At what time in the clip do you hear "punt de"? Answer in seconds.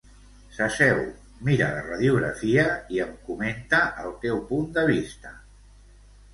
4.51-4.89